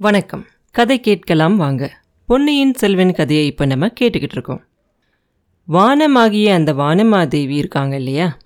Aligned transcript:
வணக்கம். 0.00 0.46
கதை 0.70 1.00
கேட்கலாம் 1.00 1.56
வாங்க. 1.56 2.02
பொன்னியின் 2.26 2.74
செல்வன் 2.74 3.12
கதையை 3.12 3.46
இப்போ 3.46 3.66
நம்ம 3.66 3.86
கேட்டுக்கிட்டு 3.86 4.32
இருக்கோம். 4.32 4.64
வானமாகிய 5.68 6.52
அந்த 6.52 6.72
வானமாதேவி 6.72 7.50
இருக்காங்க 7.50 7.96
இல்லையா? 7.96 8.38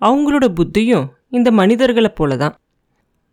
அவங்களோட 0.00 0.54
புத்தியும் 0.54 1.08
இந்த 1.28 1.50
மனிதர்களை 1.50 2.08
போல 2.08 2.36
தான் 2.36 2.58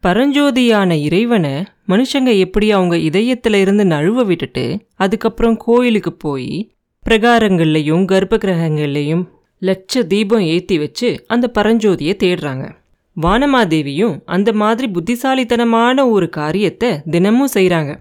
பரஞ்சோதியான 0.04 0.92
இறைவனை 0.92 1.64
மனுஷங்க 1.88 2.40
எப்படி 2.40 2.72
அவங்க 2.72 2.98
இதயத்தில் 2.98 3.54
இருந்து 3.54 3.86
நழுவ 3.86 4.26
விட்டுட்டு 4.26 4.86
அதுக்கப்புறம் 4.96 5.58
கோயிலுக்கு 5.58 6.14
போய் 6.14 6.76
பிரகாரங்கள்லையும் 7.10 8.06
கர்ப்ப 8.06 8.38
கிரகங்கள்லையும் 8.38 9.26
லட்ச 9.62 10.08
தீபம் 10.08 10.40
ஏற்றி 10.40 10.78
வச்சு 10.78 11.24
அந்த 11.28 11.52
பரஞ்சோதியை 11.56 12.16
தேடுறாங்க. 12.24 12.72
வானமாதேவியும் 13.22 14.20
அந்த 14.26 14.54
மாதிரி 14.54 14.88
புத்திசாலித்தனமான 14.88 16.10
ஒரு 16.10 16.30
காரியத்தை 16.30 17.02
தினமும் 17.10 17.54
செய்கிறாங்க 17.54 18.00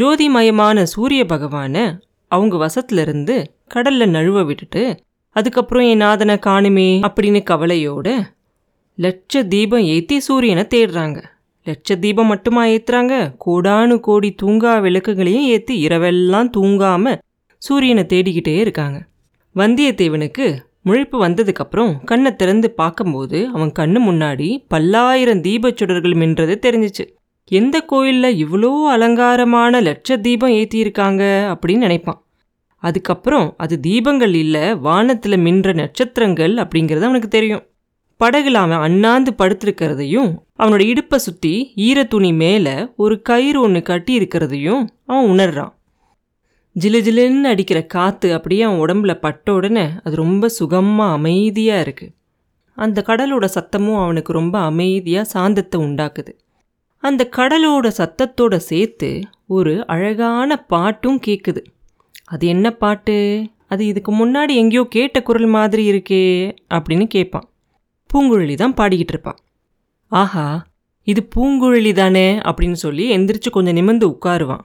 ஜோதிமயமான 0.00 0.82
சூரிய 0.82 1.24
பகவானை 1.24 1.84
அவங்க 2.28 2.56
வசத்திலிருந்து 2.56 3.44
கடல்ல 3.74 4.06
நழுவ 4.06 4.44
விட்டுட்டு 4.44 4.98
அதுக்கப்புறம் 5.32 5.86
என் 5.86 5.96
நாதனை 5.96 6.34
காணுமே 6.46 6.88
அப்படின்னு 7.06 7.40
கவலையோட 7.50 8.34
லட்ச 8.98 9.42
தீபம் 9.48 9.84
ஏற்றி 9.84 10.20
சூரியனை 10.20 10.66
தேடுறாங்க. 10.74 11.18
லட்ச 11.66 11.98
தீபம் 11.98 12.26
மட்டுமா 12.26 12.64
ஏற்றுறாங்க 12.64 13.14
கோடானு 13.46 14.00
கோடி 14.00 14.34
தூங்கா 14.42 14.72
விளக்குகளையும் 14.80 15.46
ஏற்றி 15.46 15.86
இரவெல்லாம் 15.86 16.48
தூங்காமல் 16.56 17.18
சூரியனை 17.62 18.04
தேடிக்கிட்டே 18.08 18.56
இருக்காங்க. 18.56 18.98
வந்தியத்தேவனுக்கு 19.56 20.46
முழிப்பு 20.86 21.16
வந்ததுக்கப்புறம் 21.22 22.04
கண்ணை 22.04 22.36
திறந்து 22.36 22.70
பார்க்கும்போது 22.70 23.38
அவன் 23.52 23.72
கண்ணு 23.78 24.00
முன்னாடி 24.08 24.48
பல்லாயிரம் 24.68 25.40
தீபச்சுடர்கள் 25.40 26.14
மின்றது 26.22 26.54
தெரிஞ்சிச்சு. 26.66 27.04
எந்த 27.50 27.80
கோயிலில் 27.80 28.38
இவ்வளோ 28.44 28.70
அலங்காரமான 28.86 29.80
லட்ச 29.80 30.18
தீபம் 30.20 30.50
ஏற்றியிருக்காங்க 30.50 31.22
அப்படின்னு 31.52 31.86
நினைப்பான். 31.86 32.20
அதுக்கப்புறம் 32.82 33.54
அது 33.56 33.80
தீபங்கள் 33.86 34.34
இல்லை 34.34 34.74
வானத்தில் 34.74 35.36
மின்ற 35.36 35.72
நட்சத்திரங்கள் 35.72 36.54
அப்படிங்கிறது 36.54 37.08
அவனுக்கு 37.08 37.28
தெரியும். 37.28 37.64
படகுல 38.20 38.60
அவன் 38.64 38.78
அண்ணாந்து 38.78 39.32
படுத்திருக்கிறதையும் 39.38 40.30
அவனோட 40.58 40.80
இடுப்பை 40.80 41.18
சுற்றி 41.18 41.54
ஈரத்துணி 41.76 42.36
மேலே 42.36 42.76
ஒரு 42.96 43.22
கயிறு 43.22 43.60
ஒன்று 43.60 43.82
கட்டி 43.82 44.18
இருக்கிறதையும் 44.18 44.84
அவன் 45.06 45.30
உணர்றான். 45.30 45.72
ஜிலு 46.76 46.98
ஜிலுன்னு 47.00 47.42
அடிக்கிற 47.42 47.86
காற்று 47.86 48.34
அப்படியே 48.34 48.62
அவன் 48.62 48.80
உடம்புல 48.80 49.14
பட்ட 49.14 49.52
உடனே 49.52 49.90
அது 50.04 50.16
ரொம்ப 50.16 50.48
சுகமாக 50.48 51.12
அமைதியாக 51.12 51.84
இருக்குது 51.84 52.12
அந்த 52.74 53.04
கடலோட 53.06 53.48
சத்தமும் 53.54 54.02
அவனுக்கு 54.02 54.32
ரொம்ப 54.32 54.58
அமைதியாக 54.58 55.30
சாந்தத்தை 55.34 55.76
உண்டாக்குது. 55.80 56.32
அந்த 56.98 57.28
கடலோட 57.36 57.90
சத்தத்தோட 57.98 58.56
சேர்த்து 58.56 59.22
ஒரு 59.46 59.86
அழகான 59.86 60.56
பாட்டும் 60.56 61.20
கேட்குது 61.26 61.64
அது 62.24 62.46
என்ன 62.46 62.70
பாட்டு? 62.70 63.50
அது 63.68 63.86
இதுக்கு 63.86 64.26
முன்னாடி 64.26 64.54
எங்கேயோ 64.54 64.84
கேட்ட 64.88 65.22
குரல் 65.22 65.46
மாதிரி 65.46 65.90
இருக்கே 65.92 66.54
அப்படின்னு 66.74 67.06
கேட்பான் 67.06 67.48
பூங்குழலி 68.14 68.54
தான் 68.54 68.74
பாடிக்கிட்டு 68.74 69.14
இருப்பான் 69.16 69.40
ஆஹா 70.08 70.66
இது 71.02 71.28
பூங்குழலி 71.36 71.92
தானே 71.92 72.38
அப்படின்னு 72.38 72.72
சொல்லி 72.72 73.16
எந்திரிச்சு 73.16 73.50
கொஞ்சம் 73.50 73.74
நிமிர்ந்து 73.74 74.08
உட்காருவான். 74.08 74.64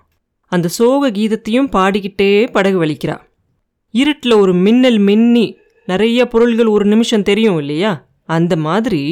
அந்த 0.52 0.68
சோக 0.68 1.10
கீதத்தையும் 1.12 1.70
பாடிக்கிட்டே 1.72 2.52
படகு 2.52 2.78
வலிக்கிறா. 2.84 3.16
இருட்டில் 3.94 4.34
ஒரு 4.34 4.54
மின்னல் 4.54 5.00
மின்னி 5.00 5.46
நிறைய 5.88 6.28
பொருள்கள் 6.28 6.66
ஒரு 6.66 6.86
நிமிஷம் 6.86 7.24
தெரியும் 7.24 7.58
இல்லையா? 7.58 7.92
அந்த 8.26 8.56
மாதிரி 8.56 9.04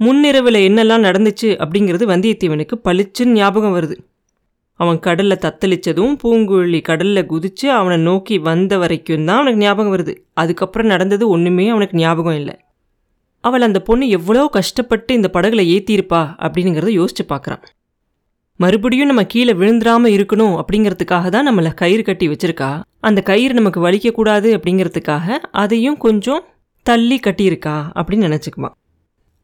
முன்னிரவில் 0.00 0.58
என்னெல்லாம் 0.68 1.06
நடந்துச்சு 1.08 1.48
அப்படிங்கிறது 1.62 2.04
வந்தியத்தேவனுக்கு 2.12 2.74
பளிச்சுன்னு 2.84 3.36
ஞாபகம் 3.38 3.74
வருது. 3.76 3.96
அவன் 4.80 4.98
கடலில் 4.98 5.42
தத்தளிச்சதும் 5.44 6.14
பூங்குழலி 6.22 6.80
கடலில் 6.82 7.26
குதித்து 7.26 7.66
அவனை 7.70 7.96
நோக்கி 7.98 8.38
வந்த 8.38 8.78
வரைக்கும் 8.78 9.24
தான் 9.24 9.36
அவனுக்கு 9.36 9.60
ஞாபகம் 9.60 9.94
வருது. 9.96 10.14
அதுக்கப்புறம் 10.32 10.86
நடந்தது 10.86 11.28
ஒன்றுமே 11.28 11.68
அவனுக்கு 11.68 11.96
ஞாபகம் 11.96 12.34
இல்லை. 12.34 12.56
அவள் 13.44 13.60
அந்த 13.60 13.82
பொண்ணு 13.82 14.08
எவ்வளோ 14.08 14.48
கஷ்டப்பட்டு 14.48 15.14
இந்த 15.14 15.30
படகுல 15.32 15.64
ஏற்றியிருப்பா 15.74 16.22
அப்படிங்கிறத 16.38 16.92
யோசிச்சு 17.00 17.24
பார்க்குறான். 17.28 17.64
மறுபடியும் 18.60 19.06
நம்ம 19.06 19.22
கீழே 19.24 19.52
விழுந்துடாம 19.52 20.10
இருக்கணும் 20.16 20.52
அப்படிங்கிறதுக்காக 20.60 21.28
தான் 21.28 21.46
நம்மளை 21.48 21.70
கயிறு 21.74 22.02
கட்டி 22.02 22.28
வச்சிருக்கா? 22.28 22.68
அந்த 23.00 23.20
கயிறு 23.20 23.54
நமக்கு 23.54 23.80
வலிக்கக்கூடாது 23.86 24.48
அப்படிங்கிறதுக்காக 24.56 25.36
அதையும் 25.62 25.96
கொஞ்சம் 25.96 26.42
தள்ளி 26.86 27.16
கட்டியிருக்கா 27.26 27.76
அப்படின்னு 27.98 28.28
நினச்சிக்குவான் 28.28 28.74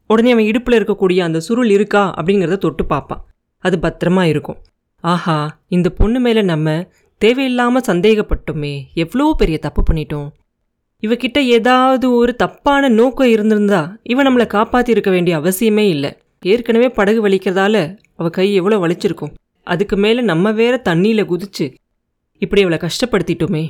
உடனே 0.07 0.31
அவன் 0.31 0.45
இடுப்பில் 0.45 0.77
இருக்கக்கூடிய 0.79 1.19
அந்த 1.19 1.39
சுருள் 1.39 1.69
இருக்கா 1.69 2.03
அப்படிங்கிறத 2.17 2.57
தொட்டு 2.57 2.85
பார்ப்பான் 2.85 3.21
அது 3.63 3.77
பத்திரமா 3.77 4.23
இருக்கும். 4.23 4.57
ஆஹா 5.03 5.37
இந்த 5.67 5.89
பொண்ணு 5.89 6.19
மேலே 6.19 6.41
நம்ம 6.41 6.69
தேவையில்லாமல் 7.21 7.87
சந்தேகப்பட்டோமே 7.87 8.73
எவ்வளோ 8.93 9.33
பெரிய 9.37 9.57
தப்பு 9.57 9.81
பண்ணிட்டோம். 9.89 10.29
இவகிட்ட 11.03 11.39
ஏதாவது 11.57 12.05
ஒரு 12.15 12.35
தப்பான 12.35 12.89
நோக்கம் 12.89 13.27
இருந்திருந்தா 13.27 13.81
இவன் 14.03 14.27
நம்மளை 14.27 14.47
காப்பாற்றி 14.47 14.91
இருக்க 14.91 15.11
வேண்டிய 15.11 15.39
அவசியமே 15.39 15.85
இல்லை. 15.89 16.11
ஏற்கனவே 16.43 16.89
படகு 16.89 17.19
வலிக்கிறதால 17.27 17.75
அவள் 18.21 18.35
கை 18.37 18.47
எவ்வளோ 18.53 18.77
வலிச்சிருக்கும். 18.83 19.33
அதுக்கு 19.67 19.95
மேலே 19.97 20.21
நம்ம 20.21 20.51
வேற 20.59 20.75
தண்ணியில் 20.89 21.29
குதிச்சு 21.31 21.65
இப்படி 22.41 22.61
அவளை 22.65 22.77
கஷ்டப்படுத்திட்டோமே. 22.85 23.63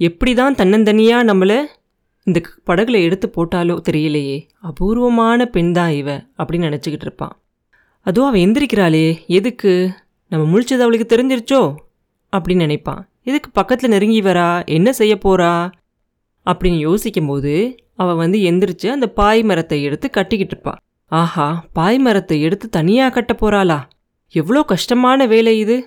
எப்படி 0.00 0.32
தான் 0.34 0.58
தன்னந்தனியாக 0.58 1.28
நம்மளை 1.30 1.58
இந்த 2.26 2.40
படகுல 2.66 2.96
எடுத்து 3.06 3.26
போட்டாலோ 3.36 3.74
தெரியலையே. 3.88 4.36
அபூர்வமான 4.68 5.46
பெண் 5.46 5.72
தான் 5.72 5.92
இவ 6.00 6.10
அப்படின்னு 6.38 6.68
நினச்சிக்கிட்டு 6.68 7.06
இருப்பான் 7.08 7.34
அதுவும் 8.06 8.28
அவள் 8.28 8.44
எந்திரிக்கிறாளே. 8.44 9.06
எதுக்கு? 9.38 9.72
நம்ம 10.32 10.44
முழிச்சது 10.52 10.84
அவளுக்கு 10.84 11.06
தெரிஞ்சிருச்சோ? 11.12 11.60
அப்படின்னு 12.32 12.64
நினைப்பான் 12.66 13.02
எதுக்கு 13.22 13.48
பக்கத்தில் 13.52 13.92
நெருங்கி 13.94 14.20
வரா? 14.22 14.48
என்ன 14.76 14.88
செய்ய 15.00 15.14
போறா? 15.24 15.52
அப்படின்னு 16.46 16.78
யோசிக்கும்போது 16.88 17.54
அவள் 18.02 18.20
வந்து 18.22 18.38
எந்திரிச்சு 18.50 18.88
அந்த 18.88 19.06
பாய் 19.18 19.42
மரத்தை 19.42 19.78
எடுத்து 19.88 20.06
கட்டிக்கிட்டு 20.10 20.54
இருப்பாள் 20.54 20.80
ஆஹா 21.12 21.46
பாய் 21.72 21.98
மரத்தை 21.98 22.36
எடுத்து 22.46 22.66
தனியாக 22.68 23.14
கட்ட 23.16 23.32
போறாளா? 23.40 23.78
எவ்வளோ 24.34 24.62
கஷ்டமான 24.62 25.26
வேலை 25.26 25.58
இது? 25.58 25.84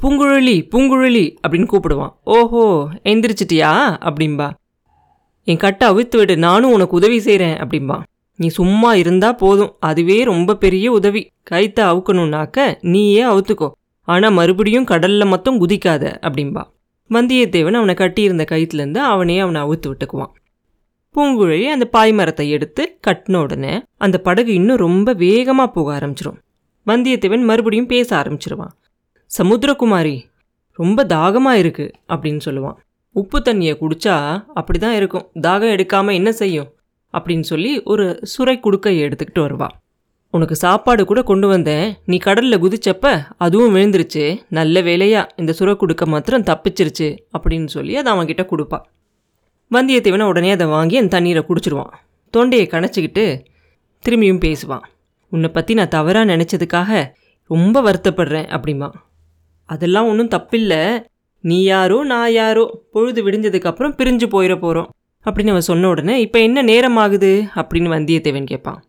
பூங்குழலி 0.00 0.56
பூங்குழலி 0.72 1.36
அப்படின்னு 1.42 1.68
கூப்பிடுவான். 1.72 2.12
ஓஹோ 2.24 2.62
எந்திரிச்சிட்டியா? 3.04 3.70
அப்படிம்பா. 4.08 4.50
என் 5.44 5.56
கட்டை 5.56 5.88
அவித்து 5.88 6.16
விடு 6.16 6.36
நானும் 6.36 6.72
உனக்கு 6.72 6.96
உதவி 6.96 7.18
செய்கிறேன் 7.20 7.56
அப்படிம்பா. 7.56 7.96
நீ 8.36 8.48
சும்மா 8.48 8.94
இருந்தால் 8.94 9.34
போதும் 9.34 9.72
அதுவே 9.80 10.24
ரொம்ப 10.24 10.56
பெரிய 10.56 10.92
உதவி. 10.92 11.30
கைத்தை 11.50 11.84
அவுக்கணுன்னாக்க 11.84 12.78
நீயே 12.80 13.22
அவுத்துக்கோ. 13.24 13.70
ஆனால் 14.08 14.32
மறுபடியும் 14.32 14.84
கடலில் 14.84 15.26
மட்டும் 15.26 15.60
குதிக்காத 15.60 16.04
அப்படிம்பா. 16.26 16.62
வந்தியத்தேவன் 17.10 17.78
அவனை 17.80 17.94
கட்டியிருந்த 17.94 18.44
கயிற்றுலேருந்து 18.50 19.00
அவனே 19.12 19.38
அவனை 19.38 19.60
அவுத்து 19.62 19.86
விட்டுக்குவான். 19.86 20.32
பூங்குழலி 21.14 21.66
அந்த 21.66 21.86
பாய்மரத்தை 21.92 22.48
எடுத்து 22.48 22.98
கட்டின 23.06 23.36
உடனே 23.36 23.82
அந்த 23.96 24.18
படகு 24.18 24.52
இன்னும் 24.54 24.76
ரொம்ப 24.76 25.12
வேகமாக 25.12 25.70
போக 25.70 25.88
ஆரம்பிச்சிரும். 25.98 26.38
வந்தியத்தேவன் 26.88 27.44
மறுபடியும் 27.44 27.86
பேச 27.86 28.08
ஆரம்பிச்சிருவான். 28.16 28.74
சமுத்திரகுமாரி 29.30 30.16
ரொம்ப 30.78 31.04
தாகமாக 31.04 31.60
இருக்குது 31.62 31.92
அப்படின்னு 32.08 32.40
சொல்லுவான். 32.44 32.78
உப்பு 33.12 33.38
தண்ணியை 33.38 33.74
குடிச்சா 33.80 34.16
அப்படிதான் 34.54 34.96
இருக்கும். 35.00 35.26
தாகம் 35.40 35.74
எடுக்காமல் 35.76 36.12
என்ன 36.12 36.32
செய்யும்? 36.32 36.72
அப்படின்னு 37.12 37.46
சொல்லி 37.50 37.82
ஒரு 37.82 38.06
சுரை 38.22 38.60
குடுக்கையை 38.60 39.02
எடுத்துக்கிட்டு 39.06 39.40
வருவாள் 39.40 39.76
உனக்கு 40.30 40.56
சாப்பாடு 40.56 41.04
கூட 41.04 41.22
கொண்டு 41.22 41.46
வந்தேன். 41.48 41.86
நீ 42.06 42.16
கடலில் 42.16 42.62
குதிச்சப்ப 42.62 43.22
அதுவும் 43.36 43.74
விழுந்துருச்சு. 43.76 44.24
நல்ல 44.48 44.82
வேலையா 44.82 45.22
இந்த 45.36 45.52
சுரை 45.52 45.74
குடுக்க 45.76 46.06
மாத்திரம் 46.06 46.42
தப்பிச்சிருச்சு 46.42 47.08
அப்படின்னு 47.38 47.66
சொல்லி 47.66 47.96
அதை 47.96 48.12
அவன்கிட்ட 48.12 48.44
கொடுப்பான். 48.46 48.84
வந்தியத்தேவனை 49.70 50.22
உடனே 50.22 50.50
அதை 50.50 50.66
வாங்கி 50.66 50.96
அந்த 50.96 51.08
தண்ணீரை 51.08 51.44
குடிச்சிருவான். 51.48 51.92
தொண்டையை 52.30 52.68
கணச்சிக்கிட்டு 52.70 53.24
திரும்பியும் 54.04 54.42
பேசுவான். 54.44 54.84
உன்னை 55.28 55.48
பற்றி 55.48 55.74
நான் 55.74 55.94
தவறாக 55.96 56.30
நினச்சதுக்காக 56.32 56.90
ரொம்ப 57.50 57.82
வருத்தப்படுறேன் 57.82 58.48
அப்படிமா. 58.56 58.88
அதெல்லாம் 59.68 60.08
ஒன்றும் 60.08 60.32
தப்பில்லை. 60.36 60.82
நீ 61.44 61.62
யாரோ 61.62 62.04
நான் 62.04 62.32
யாரோ 62.32 62.64
பொழுது 62.92 63.20
விடிஞ்சதுக்கப்புறம் 63.26 63.96
பிரிஞ்சு 63.98 64.26
போயிட 64.34 64.54
போகிறோம் 64.58 64.88
அப்படின்னு 65.26 65.52
அவன் 65.54 65.70
சொன்ன 65.70 65.88
உடனே 65.88 66.14
இப்போ 66.20 66.38
என்ன 66.38 66.62
நேரம் 66.62 66.96
ஆகுது 66.96 67.32
அப்படின்னு 67.54 67.88
வந்தியத்தேவன் 67.94 68.50
கேட்பான். 68.52 68.80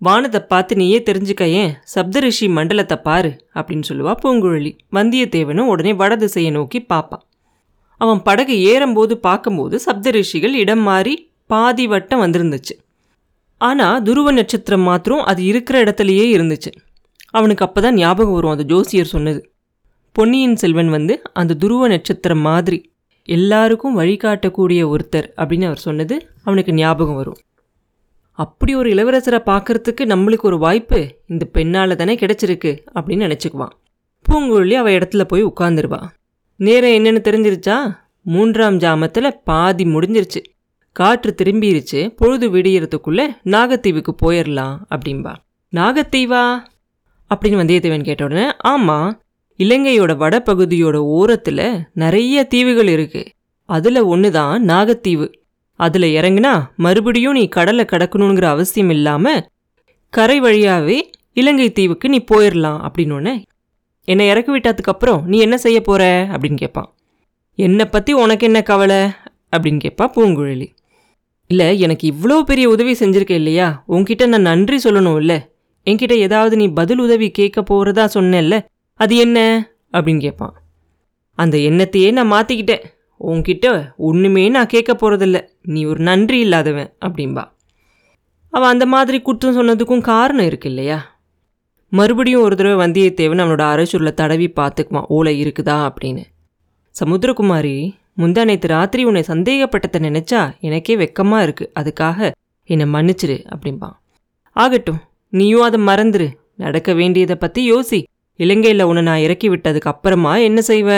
வானத்தை 0.00 0.40
பார்த்து 0.40 0.72
நீயே 0.76 0.98
தெரிஞ்சுக்க 0.98 1.44
ஏன்? 1.60 1.72
சப்தரிஷி 1.94 2.46
மண்டலத்தை 2.48 2.96
பாரு 2.96 3.30
அப்படின்னு 3.54 3.86
சொல்லுவா 3.88 4.12
பூங்குழலி. 4.22 4.72
வந்தியத்தேவனும் 4.92 5.70
உடனே 5.72 5.92
வடதிசையை 5.92 6.50
நோக்கி 6.50 6.80
பார்ப்பான். 6.80 7.24
அவன் 8.00 8.20
படகு 8.22 8.56
ஏறும்போது 8.62 9.16
பார்க்கும்போது 9.18 9.80
சப்தரிஷிகள் 9.86 10.54
இடம் 10.62 10.80
மாறி 10.80 11.14
பாதி 11.46 11.86
வட்டம் 11.86 12.22
வந்திருந்துச்சு. 12.22 12.74
ஆனால் 13.60 14.02
துருவ 14.02 14.32
நட்சத்திரம் 14.32 14.84
மாத்திரம் 14.88 15.22
அது 15.24 15.44
இருக்கிற 15.44 15.76
இடத்துலையே 15.84 16.26
இருந்துச்சு. 16.36 16.70
அவனுக்கு 17.30 17.64
அப்போ 17.64 17.80
தான் 17.80 17.94
ஞாபகம் 17.94 18.34
வரும் 18.34 18.50
அந்த 18.50 18.64
ஜோசியர் 18.64 19.12
சொன்னது. 19.14 19.40
பொன்னியின் 20.16 20.56
செல்வன் 20.56 20.90
வந்து 20.90 21.14
அந்த 21.32 21.54
துருவ 21.54 21.88
நட்சத்திரம் 21.88 22.40
மாதிரி 22.40 22.78
எல்லாருக்கும் 23.28 23.98
வழிகாட்டக்கூடிய 23.98 24.82
ஒருத்தர் 24.92 25.28
அப்படின்னு 25.36 25.64
அவர் 25.64 25.78
சொன்னது 25.78 26.16
அவனுக்கு 26.44 26.72
ஞாபகம் 26.74 27.14
வரும். 27.14 27.40
அப்படி 28.38 28.72
ஒரு 28.74 28.88
இளவரசரை 28.94 29.40
பார்க்கறதுக்கு 29.50 30.02
நம்மளுக்கு 30.12 30.46
ஒரு 30.50 30.58
வாய்ப்பு 30.58 31.00
இந்த 31.26 31.44
பெண்ணால் 31.44 31.96
தானே 31.96 32.14
கிடச்சிருக்கு 32.14 32.72
அப்படின்னு 32.94 33.26
நினச்சிக்குவான். 33.26 33.74
பூங்குழலி 34.26 34.74
அவள் 34.74 34.96
இடத்துல 34.98 35.24
போய் 35.24 35.44
உட்காந்துருவா 35.44 36.00
நேரம் 36.60 36.96
என்னென்னு 36.98 37.20
தெரிஞ்சிருச்சா? 37.28 37.76
மூன்றாம் 38.22 38.78
ஜாமத்தில் 38.78 39.36
பாதி 39.44 39.84
முடிஞ்சிருச்சு. 39.84 40.40
காற்று 40.92 41.34
திரும்பிருச்சு 41.42 42.08
பொழுது 42.08 42.50
விடியறதுக்குள்ளே 42.50 43.26
நாகத்தீவுக்கு 43.44 44.12
போயிடலாம் 44.22 44.76
அப்படின்பா 44.94 45.34
நாகத்தீவா? 45.76 46.58
அப்படின்னு 47.30 47.60
வந்தியத்தேவன் 47.60 48.02
கேட்ட 48.02 48.24
உடனே 48.24 48.56
ஆமாம் 48.58 49.20
இலங்கையோட 49.58 50.12
வடபகுதியோட 50.16 50.94
ஓரத்தில் 50.94 51.82
நிறைய 51.92 52.44
தீவுகள் 52.44 52.88
இருக்கு. 52.88 53.28
அதில் 53.64 54.00
ஒன்று 54.02 54.30
தான் 54.30 54.64
நாகத்தீவு. 54.64 55.32
அதில் 55.74 56.02
இறங்குனா 56.02 56.66
மறுபடியும் 56.76 57.32
நீ 57.32 57.48
கடலை 57.48 57.84
கடக்கணுங்கிற 57.84 58.44
அவசியம் 58.44 58.90
இல்லாமல் 58.90 59.46
கரை 60.10 60.40
வழியாகவே 60.40 61.10
இலங்கை 61.32 61.72
தீவுக்கு 61.72 62.08
நீ 62.08 62.24
போயிடலாம் 62.34 62.88
அப்படின்னு 62.88 63.42
என்னை 64.04 64.28
இறக்கி 64.28 64.58
விட்டதுக்கப்புறம் 64.58 65.22
நீ 65.22 65.38
என்ன 65.38 65.58
செய்ய 65.58 65.80
போகிற 65.80 66.28
அப்படின்னு 66.30 66.56
கேட்பான் 66.56 66.94
என்னை 67.54 67.84
பற்றி 67.84 68.12
உனக்கு 68.12 68.46
என்ன 68.46 68.62
கவலை? 68.62 69.02
அப்படின்னு 69.56 69.80
கேட்பா 69.84 70.06
பூங்குழலி. 70.16 70.68
இல்லை 71.50 71.80
எனக்கு 71.80 72.12
இவ்வளோ 72.12 72.40
பெரிய 72.40 72.68
உதவி 72.68 72.92
செஞ்சுருக்கேன் 72.92 73.40
இல்லையா? 73.42 73.84
உன்கிட்ட 73.88 74.26
நான் 74.26 74.40
நன்றி 74.40 74.76
சொல்லணும் 74.84 75.16
இல்லை 75.16 75.38
என்கிட்ட 75.86 76.12
ஏதாவது 76.12 76.56
நீ 76.56 76.68
பதில் 76.68 76.98
உதவி 76.98 77.30
கேட்க 77.30 77.62
போகிறதா 77.62 78.08
சொன்னேல்ல 78.14 78.66
அது 78.94 79.16
என்ன? 79.16 79.38
அப்படின்னு 79.92 80.20
கேட்பான் 80.20 80.54
அந்த 81.38 81.58
எண்ணத்தையே 81.58 82.12
நான் 82.12 82.32
மாற்றிக்கிட்டேன் 82.32 82.84
உன்கிட்ட 83.20 83.94
ஒன்றுமே 83.96 84.48
நான் 84.48 84.66
கேட்க 84.66 84.92
போகிறதில்ல 84.94 85.38
நீ 85.62 85.84
ஒரு 85.84 86.00
நன்றி 86.00 86.38
இல்லாதவன் 86.38 86.90
அப்படின்பா 87.06 87.44
அவன் 88.52 88.68
அந்த 88.68 88.86
மாதிரி 88.86 89.20
குற்றம் 89.20 89.56
சொன்னதுக்கும் 89.58 90.00
காரணம் 90.00 90.44
இருக்கு 90.44 90.68
இல்லையா? 90.68 91.16
மறுபடியும் 91.92 92.42
ஒரு 92.42 92.56
தடவை 92.56 92.76
வந்தியத்தேவன் 92.86 93.42
அவனோட 93.42 93.60
அரசுரில் 93.60 94.14
தடவி 94.14 94.52
பார்த்துக்குவான். 94.56 95.04
ஓலை 95.08 95.42
இருக்குதா 95.42 95.76
அப்படின்னு. 95.88 96.24
சமுத்திரகுமாரி 97.00 97.92
முந்தானைத்து 98.18 98.66
ராத்திரி 98.66 99.02
உன்னை 99.04 99.22
சந்தேகப்பட்டதை 99.26 99.98
நினைச்சா 99.98 100.40
எனக்கே 100.60 100.94
வெக்கமாக 100.96 101.42
இருக்கு. 101.42 101.64
அதுக்காக 101.80 102.30
என்னை 102.70 102.86
மன்னிச்சிரு 102.94 103.36
அப்படிம்பான் 103.54 103.96
ஆகட்டும் 104.56 105.00
நீயும் 105.32 105.60
அதை 105.60 105.78
மறந்துரு. 105.86 106.28
நடக்க 106.56 106.92
வேண்டியதை 106.92 107.36
பற்றி 107.36 107.62
யோசி. 107.72 108.00
இலங்கையில் 108.40 108.82
உன்னை 108.82 109.02
நான் 109.02 109.18
இறக்கி 109.18 109.48
விட்டதுக்கு 109.48 109.90
அப்புறமா 109.92 110.36
என்ன 110.36 110.60
செய்வ? 110.66 110.90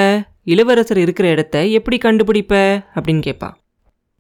இளவரசர் 0.44 0.98
இருக்கிற 0.98 1.28
இடத்த 1.28 1.66
எப்படி 1.78 1.96
கண்டுபிடிப்ப? 1.98 2.54
அப்படின்னு 2.94 3.20
கேட்பான் 3.20 3.54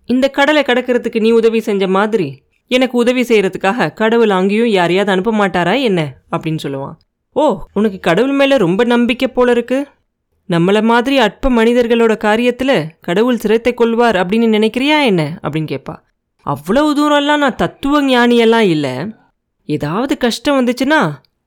இந்த 0.08 0.26
கடலை 0.30 0.62
கடக்கிறதுக்கு 0.62 1.20
நீ 1.20 1.30
உதவி 1.30 1.60
செஞ்ச 1.60 1.88
மாதிரி. 1.88 2.28
எனக்கு 2.70 2.98
உதவி 2.98 3.22
செய்யறதுக்காக 3.22 3.92
கடவுள் 3.92 4.30
அங்கேயும் 4.30 4.72
யாரையாவது 4.78 5.12
அனுப்ப 5.12 5.32
மாட்டாரா 5.32 5.74
என்ன? 5.82 6.00
அப்படின்னு 6.32 6.60
சொல்லுவான். 6.62 6.96
ஓ 7.36 7.44
உனக்கு 7.72 8.00
கடவுள் 8.00 8.32
மேலே 8.32 8.56
ரொம்ப 8.56 8.84
நம்பிக்கை 8.84 9.28
போல 9.28 9.52
இருக்குது 9.52 9.86
நம்மளை 10.50 10.82
மாதிரி 10.82 11.18
அற்ப 11.18 11.50
மனிதர்களோட 11.50 12.12
காரியத்தில் 12.24 12.88
கடவுள் 13.00 13.36
சிரத்தை 13.36 13.74
கொள்வார் 13.74 14.16
அப்படின்னு 14.16 14.46
நினைக்கிறியா 14.56 15.04
என்ன? 15.04 15.38
அப்படின்னு 15.42 15.68
கேட்பா 15.72 15.94
அவ்வளவு 16.42 16.88
தூரம்லாம் 16.98 17.42
நான் 17.44 17.56
தத்துவ 17.56 18.02
ஞானியெல்லாம் 18.02 18.66
இல்லை. 18.74 18.94
ஏதாவது 19.66 20.16
கஷ்டம் 20.16 20.58
வந்துச்சுன்னா 20.58 21.00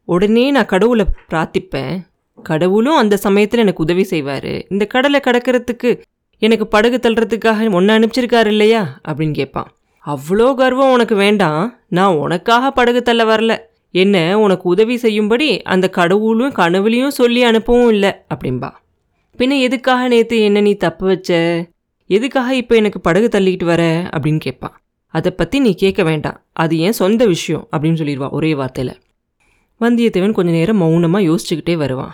உடனே 0.05 0.51
நான் 0.51 0.65
கடவுளை 0.65 1.05
பிரார்த்திப்பேன். 1.31 1.99
கடவுளும் 2.43 2.95
அந்த 2.95 3.17
சமயத்தில் 3.17 3.59
எனக்கு 3.59 3.83
உதவி 3.83 4.03
செய்வார். 4.03 4.67
இந்த 4.69 4.85
கடலை 4.85 5.19
கடக்கிறதுக்கு 5.23 6.01
எனக்கு 6.37 6.67
படகு 6.67 6.97
தள்ளுறதுக்காக 6.97 7.71
ஒன்று 7.71 7.97
அனுப்பிச்சிருக்காரு 7.99 8.45
இல்லையா? 8.45 8.99
அப்படின்னு 9.07 9.33
கேட்பான் 9.33 9.69
அவ்வளோ 10.05 10.55
கர்வம் 10.55 10.91
உனக்கு 10.91 11.15
வேண்டாம். 11.15 11.77
நான் 11.89 12.15
உனக்காக 12.15 12.71
படகு 12.71 13.01
தள்ள 13.01 13.23
வரல. 13.23 13.57
என்ன 13.91 14.39
உனக்கு 14.39 14.69
உதவி 14.69 14.97
செய்யும்படி 14.97 15.61
அந்த 15.61 15.89
கடவுளும் 15.89 16.53
கனவுலையும் 16.53 17.17
சொல்லி 17.19 17.43
அனுப்பவும் 17.45 17.87
இல்லை 17.87 18.11
அப்படின்பா 18.35 18.69
பின்ன 19.39 19.59
எதுக்காக 19.59 20.07
நேற்று 20.07 20.41
என்ன 20.41 20.61
நீ 20.61 20.73
தப்பு 20.73 21.05
வச்ச? 21.07 21.29
எதுக்காக 22.09 22.55
இப்போ 22.55 22.75
எனக்கு 22.75 22.99
படகு 23.01 23.27
தள்ளிக்கிட்டு 23.27 23.63
வர? 23.63 24.09
அப்படின்னு 24.13 24.39
கேட்பான் 24.39 24.75
அதை 25.13 25.31
பற்றி 25.31 25.59
நீ 25.59 25.73
கேட்க 25.73 26.03
வேண்டாம். 26.03 26.37
அது 26.53 26.77
ஏன் 26.77 26.91
சொந்த 26.91 27.25
விஷயம் 27.25 27.67
அப்படின்னு 27.71 27.99
சொல்லிடுவா 28.01 28.29
ஒரே 28.29 28.53
வார்த்தையில். 28.53 28.93
வந்தியத்தேவன் 29.81 30.31
கொஞ்ச 30.31 30.51
நேரம் 30.51 30.77
மௌனமாக 30.77 31.23
யோசிச்சுக்கிட்டே 31.23 31.75
வருவான். 31.75 32.13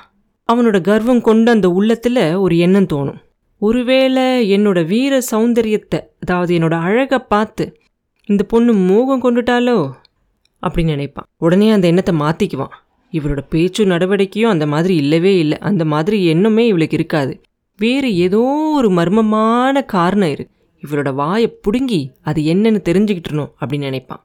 அவனோட 0.54 0.82
கர்வம் 0.82 1.22
கொண்ட 1.22 1.52
அந்த 1.52 1.70
உள்ளத்தில் 1.70 2.36
ஒரு 2.36 2.58
எண்ணம் 2.58 2.90
தோணும். 2.94 3.20
ஒருவேளை 3.62 4.26
என்னோட 4.58 4.86
வீர 4.86 5.22
சௌந்தரியத்தை 5.32 6.00
அதாவது 6.22 6.58
என்னோட 6.58 6.82
அழகை 6.82 7.20
பார்த்து 7.20 7.66
இந்த 8.26 8.44
பொண்ணு 8.44 8.74
மோகம் 8.74 9.24
கொண்டுட்டாலோ? 9.24 9.92
அப்படின்னு 10.64 10.96
நினைப்பான். 10.96 11.28
உடனே 11.38 11.70
அந்த 11.70 11.88
எண்ணத்தை 11.88 12.16
மாற்றிக்குவான் 12.16 12.76
இவரோட 13.14 13.42
பேச்சு 13.50 13.86
நடவடிக்கையும் 13.86 14.52
அந்த 14.52 14.66
மாதிரி 14.66 14.96
இல்லவே 14.96 15.38
இல்லை. 15.38 15.58
அந்த 15.58 15.86
மாதிரி 15.86 16.26
எண்ணமே 16.26 16.68
இவளுக்கு 16.68 16.98
இருக்காது. 16.98 17.42
வேறு 17.80 18.16
ஏதோ 18.16 18.42
ஒரு 18.76 18.90
மர்மமான 18.90 19.86
காரணம் 19.86 20.30
இருக்கு. 20.30 20.56
இவரோட 20.84 21.14
வாயை 21.14 21.48
பிடுங்கி 21.62 22.02
அது 22.22 22.42
என்னன்னு 22.42 22.82
தெரிஞ்சுக்கிட்டணும் 22.90 23.52
அப்படின்னு 23.62 23.90
நினைப்பான். 23.90 24.24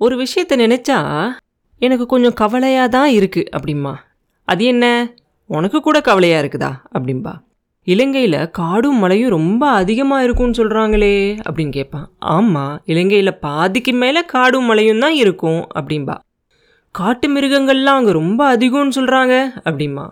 ஒரு 0.00 0.16
விஷயத்தை 0.16 0.58
நினச்சா 0.58 0.98
எனக்கு 1.80 2.06
கொஞ்சம் 2.06 2.32
கவலையாக 2.32 2.88
தான் 2.88 3.10
இருக்குது 3.10 3.50
அப்படிம்மா 3.56 3.94
அது 4.44 4.64
என்ன? 4.64 5.14
உனக்கு 5.50 5.80
கூட 5.80 6.00
கவலையாக 6.00 6.42
இருக்குதா? 6.42 6.70
அப்படின்பா 6.94 7.32
இலங்கையில் 7.86 8.50
காடும் 8.50 8.98
மழையும் 8.98 9.30
ரொம்ப 9.30 9.62
அதிகமாக 9.68 10.24
இருக்கும்னு 10.24 10.58
சொல்கிறாங்களே 10.58 11.38
அப்படின்னு 11.48 11.68
கேட்பான் 11.68 12.06
ஆமாம் 12.18 12.74
இலங்கையில் 12.84 13.38
பாதிக்கு 13.38 13.92
மேலே 13.92 14.24
காடும் 14.24 14.64
மழையும் 14.64 14.98
தான் 14.98 15.14
இருக்கும் 15.14 15.62
அப்படின்பா 15.74 16.16
காட்டு 16.94 17.26
மிருகங்கள்லாம் 17.34 17.98
அங்கே 17.98 18.12
ரொம்ப 18.18 18.40
அதிகம்னு 18.54 18.96
சொல்கிறாங்க 18.96 19.34
அப்படிமா. 19.68 20.04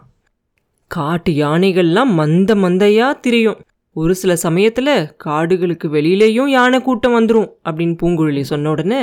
காட்டு 0.91 1.31
யானைகள்லாம் 1.41 2.13
மந்த 2.21 2.55
மந்தையாக 2.63 3.19
திரியும். 3.25 3.59
ஒரு 3.97 4.13
சில 4.21 4.33
சமயத்தில் 4.45 4.93
காடுகளுக்கு 5.25 5.87
வெளியிலேயும் 5.97 6.51
யானை 6.57 6.79
கூட்டம் 6.87 7.17
வந்துடும் 7.17 7.49
அப்படின்னு 7.67 7.95
பூங்குழலி 8.03 8.43
சொன்ன 8.53 8.71
உடனே 8.71 9.03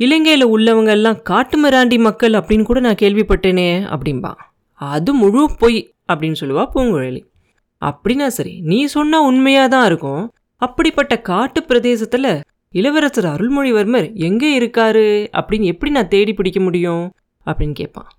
இலங்கையில் 0.00 0.46
உள்ளவங்க 0.54 0.92
எல்லாம் 0.98 1.18
காட்டு 1.30 1.56
மிராண்டி 1.62 1.98
மக்கள் 2.06 2.38
அப்படின்னு 2.40 2.68
கூட 2.70 2.80
நான் 2.86 3.00
கேள்விப்பட்டேனே 3.02 3.68
அப்படின்பா 3.94 4.32
அது 4.80 5.12
முழு 5.14 5.42
பொய் 5.60 5.80
அப்படின்னு 6.12 6.40
சொல்லுவா 6.42 6.64
பூங்குழலி. 6.74 7.22
அப்படின்னா 7.82 8.26
சரி 8.38 8.54
நீ 8.70 8.78
சொன்னால் 8.94 9.26
உண்மையாக 9.30 9.72
தான் 9.74 9.86
இருக்கும். 9.90 10.24
அப்படிப்பட்ட 10.62 11.14
காட்டு 11.30 11.60
பிரதேசத்தில் 11.62 12.32
இளவரசர் 12.74 13.28
அருள்மொழிவர்மர் 13.34 14.06
எங்கே 14.26 14.50
இருக்காரு? 14.58 15.06
அப்படின்னு 15.38 15.70
எப்படி 15.72 15.90
நான் 15.90 16.12
தேடி 16.14 16.32
பிடிக்க 16.34 16.60
முடியும்? 16.60 17.04
அப்படின்னு 17.46 17.72
கேட்பான். 17.72 18.10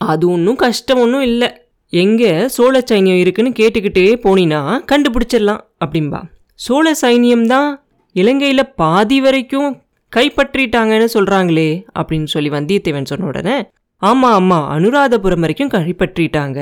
அது 0.00 0.24
ஒன்றும் 0.30 0.56
கஷ்டம் 0.56 1.00
ஒன்றும் 1.00 1.22
இல்லை. 1.22 1.48
எங்கே 1.92 2.32
சோழ 2.48 2.82
சைன்யம் 2.90 3.20
இருக்குன்னு 3.22 3.52
கேட்டுக்கிட்டே 3.60 4.04
போனீன்னா 4.24 4.60
கண்டுபிடிச்சிடலாம் 4.92 5.62
அப்படின்பா. 5.84 6.20
சோழ 6.54 6.92
சைன்யம் 7.02 7.46
தான் 7.46 7.70
இலங்கையில் 8.16 8.72
பாதி 8.74 9.20
வரைக்கும் 9.20 9.70
கைப்பற்றிட்டாங்கன்னு 10.12 11.08
சொல்கிறாங்களே 11.14 11.70
அப்படின்னு 11.98 12.24
சொல்லி 12.24 12.50
வந்தியத்தேவன் 12.50 13.10
சொன்ன 13.10 13.26
உடனே 13.26 13.56
ஆமாம் 14.02 14.32
ஆமாம் 14.32 14.66
அனுராதபுரம் 14.76 15.44
வரைக்கும் 15.44 15.72
கைப்பற்றிட்டாங்க. 15.74 16.58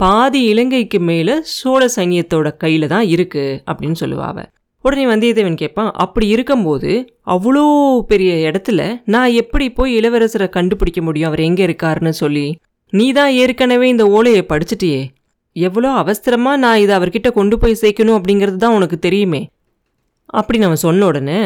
பாதி 0.00 0.40
இலங்கைக்கு 0.42 1.00
மேலே 1.00 1.34
சோழ 1.42 1.82
சைன்யத்தோட 1.96 2.48
கையில் 2.56 2.86
தான் 2.86 3.06
இருக்குது 3.14 3.58
அப்படின்னு 3.70 3.98
சொல்லுவாவ 4.00 4.38
உடனே 4.84 5.04
வந்தியத்தேவன் 5.06 5.60
கேட்பான் 5.60 5.90
அப்படி 5.94 6.26
இருக்கும்போது 6.28 6.90
அவ்வளோ 7.26 7.64
பெரிய 8.06 8.32
இடத்துல 8.50 8.80
நான் 9.04 9.30
எப்படி 9.32 9.70
போய் 9.70 9.92
இளவரசரை 10.00 10.48
கண்டுபிடிக்க 10.48 11.00
முடியும்? 11.02 11.28
அவர் 11.28 11.40
எங்கே 11.40 11.66
இருக்காருன்னு 11.66 12.08
சொல்லி. 12.08 12.46
நீ 12.92 13.12
தான் 13.12 13.32
ஏற்கனவே 13.32 13.88
இந்த 13.88 14.04
ஓலையை 14.06 14.42
படிச்சிட்டியே. 14.52 15.02
எவ்வளோ 15.56 15.90
அவசரமாக 15.92 16.56
நான் 16.56 16.78
இதை 16.78 16.94
அவர்கிட்ட 16.96 17.30
கொண்டு 17.32 17.58
போய் 17.58 17.80
சேர்க்கணும் 17.82 18.18
அப்படிங்கிறது 18.18 18.56
தான் 18.56 18.74
உனக்கு 18.74 18.98
தெரியுமே. 18.98 19.42
அப்படி 20.26 20.58
நம்ம 20.58 20.76
சொன்ன 20.76 21.06
உடனே 21.06 21.40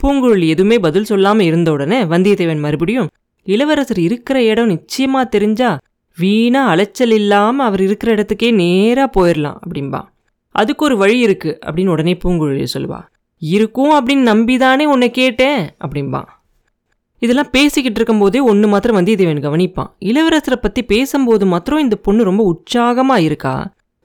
பூங்குழலி 0.00 0.46
எதுவுமே 0.48 0.78
பதில் 0.78 1.04
சொல்லாமல் 1.04 1.46
இருந்த 1.46 1.68
உடனே 1.72 1.98
வந்தியத்தேவன் 2.04 2.58
மறுபடியும் 2.58 3.10
இளவரசர் 3.46 3.98
இருக்கிற 3.98 4.42
இடம் 4.42 4.66
நிச்சயமாக 4.66 5.32
தெரிஞ்சா 5.36 5.70
வீணாக 6.18 6.70
அலைச்சல் 6.70 7.10
இல்லாமல் 7.10 7.66
அவர் 7.66 7.80
இருக்கிற 7.80 8.08
இடத்துக்கே 8.14 8.48
நேராக 8.54 9.08
போயிடலாம் 9.16 9.60
அப்படின்பா 9.60 10.00
அதுக்கு 10.54 10.84
ஒரு 10.84 10.96
வழி 10.96 11.18
இருக்கு 11.18 11.50
அப்படின்னு 11.66 11.94
உடனே 11.94 12.14
பூங்குழலி 12.22 12.66
சொல்லுவா. 12.74 13.00
இருக்கும் 13.42 13.92
அப்படின்னு 13.98 14.30
நம்பி 14.32 14.56
தானே 14.56 14.84
உன்னை 14.86 15.10
கேட்டேன் 15.10 15.62
அப்படின்பா 15.84 16.22
இதெல்லாம் 17.22 17.50
பேசிக்கிட்டு 17.50 17.98
இருக்கும்போதே 17.98 18.40
ஒன்று 18.50 18.66
மாத்திரம் 18.68 18.96
வந்தியத்தேவன் 18.98 19.44
கவனிப்பான். 19.44 19.90
இளவரசரை 20.00 20.56
பற்றி 20.60 20.82
பேசும்போது 20.82 21.46
மாத்திரம் 21.46 21.78
இந்த 21.78 21.96
பொண்ணு 21.96 22.22
ரொம்ப 22.24 22.42
உற்சாகமாக 22.44 23.20
இருக்கா? 23.20 23.54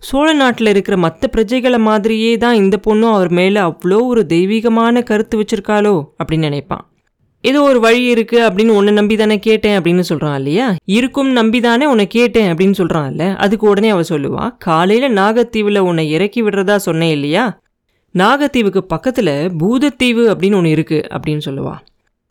சோழ 0.04 0.34
நாட்டில் 0.34 0.68
இருக்கிற 0.68 0.98
மற்ற 0.98 1.30
பிரஜைகளை 1.36 1.80
மாதிரியே 1.80 2.38
தான் 2.38 2.54
இந்த 2.54 2.76
பொண்ணும் 2.88 3.14
அவர் 3.14 3.32
மேலே 3.32 3.60
அவ்வளோ 3.62 4.00
ஒரு 4.06 4.26
தெய்வீகமான 4.26 5.04
கருத்து 5.04 5.38
வச்சிருக்காளோ 5.42 5.96
அப்படின்னு 6.20 6.48
நினைப்பான். 6.50 6.86
ஏதோ 7.48 7.60
ஒரு 7.62 7.80
வழி 7.80 8.04
இருக்கு 8.06 8.38
அப்படின்னு 8.48 8.70
உன்னை 8.70 8.94
நம்பி 8.94 9.16
தானே 9.16 9.40
கேட்டேன் 9.40 9.76
அப்படின்னு 9.80 10.04
சொல்றான் 10.10 10.36
இல்லையா? 10.36 10.68
இருக்கும் 10.90 11.30
நம்பி 11.32 11.60
தானே 11.60 11.86
உன்னை 11.86 12.08
கேட்டேன் 12.08 12.50
அப்படின்னு 12.52 12.78
சொல்றான்ல 12.78 13.36
அதுக்கு 13.36 13.66
உடனே 13.68 13.90
அவ 13.90 14.04
சொல்லுவா 14.10 14.44
காலையில 14.58 15.10
நாகத்தீவுல 15.10 15.78
உன்னை 15.80 16.12
இறக்கி 16.12 16.42
விடுறதா 16.44 16.76
சொன்னேன் 16.78 17.12
இல்லையா? 17.12 17.44
நாகத்தீவுக்கு 18.16 18.82
பக்கத்துல 18.94 19.30
பூதத்தீவு 19.60 20.24
அப்படின்னு 20.32 20.56
ஒன்று 20.56 20.70
இருக்கு 20.70 21.00
அப்படின்னு 21.10 21.46
சொல்லுவா. 21.46 21.76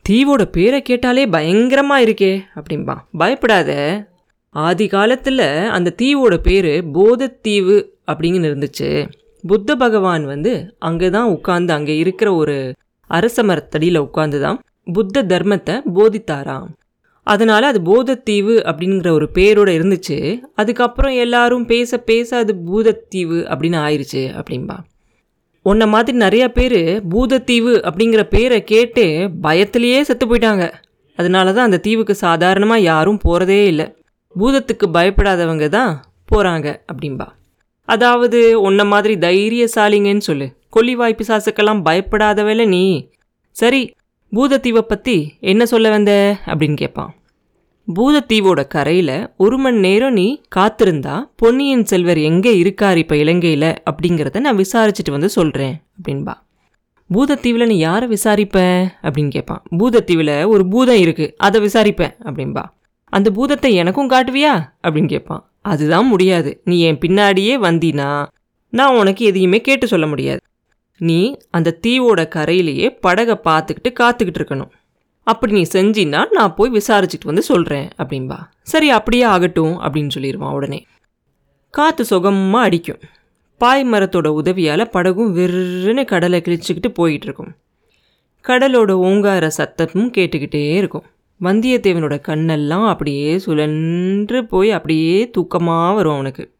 தீவோட 0.05 0.43
பேரை 0.51 0.81
கேட்டாலே 0.81 1.25
பயங்கரமா 1.27 1.97
இருக்கே 1.97 2.33
அப்படின்பா 2.55 2.95
பயப்படாத. 3.17 3.71
ஆதி 4.55 4.87
காலத்தில் 4.87 5.43
அந்த 5.69 5.95
தீவோட 6.01 6.35
பேர் 6.37 6.71
போதத்தீவு 6.93 7.77
அப்படிங்கன்னு 8.11 8.49
இருந்துச்சு. 8.51 8.89
புத்த 9.43 9.75
பகவான் 9.75 10.25
வந்து 10.25 10.53
அங்கே 10.79 11.09
தான் 11.09 11.29
உட்காந்து 11.29 11.71
அங்கே 11.71 11.95
இருக்கிற 11.97 12.29
ஒரு 12.35 12.55
அரச 13.09 13.43
மரத்தடியில் 13.43 13.99
உட்காந்து 13.99 14.39
தான் 14.39 14.57
புத்த 14.95 15.23
தர்மத்தை 15.31 15.75
போதித்தாராம். 15.97 16.67
அதனால் 17.27 17.65
அது 17.69 17.79
போதத்தீவு 17.89 18.55
அப்படிங்கிற 18.69 19.09
ஒரு 19.17 19.27
பேரோடு 19.37 19.71
இருந்துச்சு. 19.77 20.17
அதுக்கப்புறம் 20.61 21.15
எல்லாரும் 21.23 21.65
பேச 21.65 21.97
பேச 22.09 22.29
அது 22.37 22.53
பூதத்தீவு 22.67 23.39
அப்படின்னு 23.51 23.79
ஆயிடுச்சு 23.85 24.23
அப்படின்பா 24.39 24.77
உன்னை 25.65 25.85
மாதிரி 25.93 26.17
நிறையா 26.17 26.47
பேர் 26.57 26.81
பூதத்தீவு 27.13 27.73
அப்படிங்கிற 27.87 28.21
பேரை 28.35 28.59
கேட்டு 28.63 29.05
பயத்திலேயே 29.45 30.01
செத்து 30.01 30.25
போயிட்டாங்க. 30.25 30.65
அதனால 31.19 31.53
தான் 31.53 31.67
அந்த 31.69 31.79
தீவுக்கு 31.87 32.15
சாதாரணமாக 32.25 32.85
யாரும் 32.91 33.19
போகிறதே 33.25 33.61
இல்லை. 33.71 33.87
பூதத்துக்கு 34.35 34.87
பயப்படாதவங்க 34.97 35.67
தான் 35.77 35.91
போகிறாங்க 36.31 36.67
அப்படின்பா 36.91 37.27
அதாவது 37.87 38.39
உன்ன 38.67 38.81
மாதிரி 38.83 39.13
தைரியசாலிங்கன்னு 39.25 40.23
சொல்லு. 40.29 40.47
கொல்லிவாய் 40.75 41.19
பிசாசுக்கெல்லாம் 41.19 41.81
பயப்படாதவல 41.87 42.65
நீ. 42.75 42.83
சரி 43.55 43.81
பூதத்தீவை 44.35 44.81
பற்றி 44.81 45.33
என்ன 45.39 45.65
சொல்ல 45.65 45.89
வந்த? 45.89 46.39
அப்படின்னு 46.45 46.75
கேட்பான் 46.75 47.15
பூதத்தீவோட 47.95 48.67
கரையில் 48.67 49.29
ஒரு 49.37 49.57
மணி 49.57 49.77
நேரம் 49.77 50.13
நீ 50.13 50.41
காத்திருந்தா 50.55 51.15
பொன்னியின் 51.35 51.85
செல்வர் 51.85 52.17
எங்கே 52.17 52.57
இருக்கார் 52.57 52.97
இப்போ 52.97 53.15
இலங்கையில் 53.15 53.73
அப்படிங்கிறத 53.89 54.39
நான் 54.39 54.57
விசாரிச்சுட்டு 54.57 55.11
வந்து 55.11 55.29
சொல்கிறேன் 55.29 55.75
அப்படின்பா. 55.97 56.33
பூதத்தீவில் 57.09 57.65
நீ 57.65 57.77
யாரை 57.77 58.07
விசாரிப்ப? 58.09 58.57
அப்படின்னு 59.01 59.29
கேட்பான் 59.29 59.61
பூதத்தீவில் 59.77 60.45
ஒரு 60.45 60.67
பூதம் 60.67 60.95
இருக்குது 60.95 61.33
அதை 61.37 61.61
விசாரிப்பேன் 61.61 62.15
அப்படின்பா. 62.23 62.63
அந்த 63.13 63.31
பூதத்தை 63.31 63.73
எனக்கும் 63.73 64.09
காட்டுவியா? 64.09 64.53
அப்படின்னு 64.83 65.07
கேட்பான் 65.07 65.43
அதுதான் 65.61 66.07
முடியாது. 66.07 66.61
நீ 66.63 66.79
என் 66.79 66.97
பின்னாடியே 66.97 67.55
வந்தினா 67.61 68.25
நான் 68.73 68.97
உனக்கு 68.97 69.25
எதையுமே 69.25 69.61
கேட்டு 69.61 69.87
சொல்ல 69.87 70.07
முடியாது. 70.07 70.41
நீ 70.97 71.37
அந்த 71.49 71.77
தீவோட 71.87 72.27
கரையிலேயே 72.27 72.89
படகை 72.89 73.35
பார்த்துக்கிட்டு 73.43 73.93
காத்துக்கிட்டு 73.99 74.39
இருக்கணும். 74.39 74.69
அப்படி 75.23 75.51
நீ 75.51 75.61
செஞ்சின்னா 75.73 76.25
நான் 76.31 76.55
போய் 76.55 76.71
விசாரிச்சுட்டு 76.71 77.25
வந்து 77.25 77.41
சொல்கிறேன் 77.41 77.87
அப்படின்பா. 77.97 78.37
சரி 78.61 78.89
அப்படியே 78.89 79.23
ஆகட்டும் 79.23 79.81
அப்படின்னு 79.81 80.09
சொல்லிடுவான் 80.15 80.51
உடனே. 80.51 80.85
காற்று 81.69 82.05
சுகமாக 82.05 82.65
அடிக்கும். 82.65 82.99
பாய் 83.57 83.85
மரத்தோட 83.85 84.27
உதவியால் 84.27 84.89
படகும் 84.89 85.37
வெறுன்னு 85.37 86.05
கடலை 86.05 86.41
கிழிச்சிக்கிட்டு 86.41 86.87
போயிட்டு 86.93 87.25
இருக்கும். 87.25 87.55
கடலோட 88.47 88.91
ஓங்கார 88.91 89.51
சத்தமும் 89.57 90.11
கேட்டுக்கிட்டே 90.17 90.75
இருக்கும். 90.75 91.03
வந்தியத்தேவனோட 91.41 92.21
கண்ணெல்லாம் 92.27 92.87
அப்படியே 92.87 93.39
சுழன்று 93.39 94.45
போய் 94.45 94.71
அப்படியே 94.71 95.31
தூக்கமாக 95.37 95.95
வரும் 95.95 96.13
அவனுக்கு. 96.13 96.56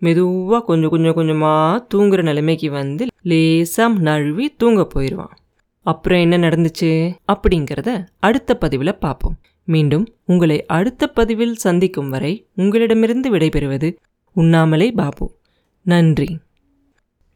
மெதுவாக 0.00 0.64
கொஞ்சம் 0.64 0.90
கொஞ்சம் 0.90 1.14
கொஞ்சமாக 1.14 1.86
தூங்குற 1.94 2.22
நிலைமைக்கு 2.22 2.70
வந்து 2.70 3.06
லேசாக 3.22 3.98
நழுவி 3.98 4.54
தூங்க 4.58 4.84
போயிடுவான் 4.84 5.34
அப்புறம் 5.86 6.20
என்ன 6.20 6.38
நடந்துச்சு 6.38 6.90
அப்படிங்கிறத 7.32 7.90
அடுத்த 8.18 8.56
பதிவில் 8.56 8.98
பார்ப்போம் 8.98 9.36
மீண்டும் 9.64 10.06
உங்களை 10.24 10.66
அடுத்த 10.66 11.06
பதிவில் 11.06 11.54
சந்திக்கும் 11.54 12.08
வரை 12.08 12.46
உங்களிடமிருந்து 12.54 13.28
விடைபெறுவது 13.34 13.96
உண்ணாமலே 14.36 14.90
பாபு. 14.90 15.26
நன்றி. 15.82 16.38